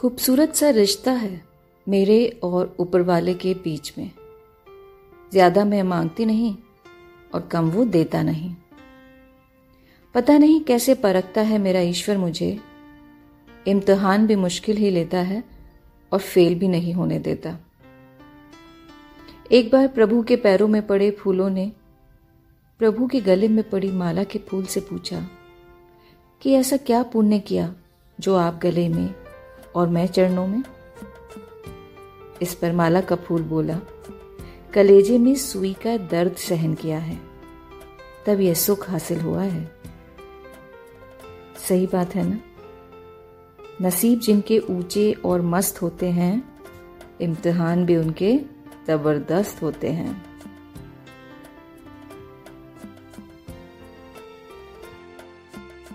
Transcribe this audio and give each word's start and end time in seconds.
खूबसूरत 0.00 0.54
सा 0.54 0.68
रिश्ता 0.70 1.12
है 1.12 1.40
मेरे 1.88 2.40
और 2.42 2.76
ऊपर 2.80 3.02
वाले 3.02 3.34
के 3.34 3.52
बीच 3.54 3.92
में। 3.98 4.10
ज़्यादा 5.32 5.64
मैं 5.64 5.82
मांगती 5.82 6.24
नहीं 6.24 6.54
और 7.34 7.40
कम 7.40 7.68
वो 7.70 7.84
देता 7.84 8.22
नहीं। 8.22 8.54
पता 10.14 10.38
नहीं 10.38 10.60
कैसे 10.60 10.94
परखता 10.94 11.40
है 11.40 11.58
मेरा 11.58 11.80
ईश्वर 11.80 12.18
मुझे। 12.18 12.58
इम्तहान 13.66 14.26
भी 14.26 14.36
मुश्किल 14.36 14.76
ही 14.76 14.90
लेता 14.90 15.18
है 15.18 15.44
और 16.12 16.18
फेल 16.18 16.54
भी 16.54 16.68
नहीं 16.68 16.94
होने 16.94 17.18
देता। 17.18 17.56
एक 19.52 19.70
बार 19.70 19.88
प्रभु 19.88 20.22
के 20.22 20.36
पैरों 20.36 20.68
में 20.68 20.86
पड़े 20.86 21.10
फूलों 21.10 21.50
ने 21.50 21.72
प्रभु 22.78 23.06
के 23.06 23.20
गले 23.20 23.48
में 23.48 23.68
पड़ी 23.70 23.92
माला 23.92 24.24
के 24.24 24.38
फूल 24.38 24.64
से 24.64 24.80
पूछा 24.80 25.26
कि 26.42 26.54
ऐसा 26.54 26.76
क्या 26.76 27.02
पुण्य 27.02 27.38
किया 27.38 27.74
जो 28.18 28.36
आप 28.36 28.60
गले 28.62 28.88
में 28.88 29.19
और 29.74 29.88
मैं 29.88 30.06
चरणों 30.06 30.46
में। 30.46 30.62
इस 32.42 32.54
पर 32.54 32.72
माला 32.72 33.00
का 33.00 33.16
फूल 33.16 33.42
बोला, 33.42 33.80
कलेजे 34.74 35.18
में 35.18 35.34
सुई 35.34 35.72
का 35.72 35.96
दर्द 35.96 36.36
सहन 36.36 36.74
किया 36.74 36.98
है, 36.98 37.18
तब 38.26 38.40
यह 38.40 38.54
सुख 38.54 38.90
हासिल 38.90 39.20
हुआ 39.20 39.42
है। 39.42 39.72
सही 41.68 41.86
बात 41.86 42.14
है 42.14 42.28
ना? 42.28 42.38
नसीब 43.82 44.20
जिनके 44.20 44.58
ऊँचे 44.58 45.12
और 45.12 45.42
मस्त 45.42 45.82
होते 45.82 46.10
हैं, 46.10 46.58
इम्तिहान 47.20 47.86
भी 47.86 47.96
उनके 47.96 48.38
ज़बरदस्त 48.86 49.62
होते 49.62 49.88
हैं। 49.88 50.29